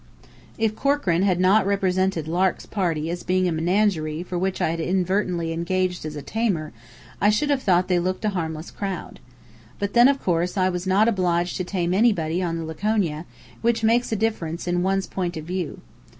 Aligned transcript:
If 0.57 0.75
Corkran 0.75 1.21
had 1.21 1.39
not 1.39 1.63
represented 1.67 2.27
"Lark's 2.27 2.65
Party" 2.65 3.11
as 3.11 3.21
being 3.21 3.47
a 3.47 3.51
menagerie 3.51 4.23
for 4.23 4.35
which 4.35 4.59
I 4.59 4.71
had 4.71 4.79
inadvertently 4.79 5.53
engaged 5.53 6.07
as 6.07 6.17
tamer, 6.25 6.73
I 7.21 7.29
should 7.29 7.51
have 7.51 7.61
thought 7.61 7.87
they 7.87 7.99
looked 7.99 8.25
a 8.25 8.29
harmless 8.29 8.71
crowd. 8.71 9.19
But 9.77 9.93
then, 9.93 10.07
of 10.07 10.19
course, 10.19 10.57
I 10.57 10.69
was 10.69 10.87
not 10.87 11.07
obliged 11.07 11.55
to 11.57 11.63
tame 11.63 11.93
anybody 11.93 12.41
on 12.41 12.57
the 12.57 12.65
Laconia, 12.65 13.27
which 13.61 13.83
makes 13.83 14.11
a 14.11 14.15
difference 14.15 14.67
in 14.67 14.81
one's 14.81 15.05
point 15.05 15.37
of 15.37 15.45
view. 15.45 15.81